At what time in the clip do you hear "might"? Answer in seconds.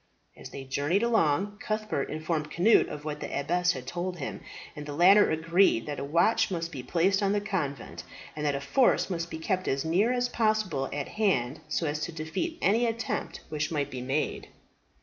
13.71-13.91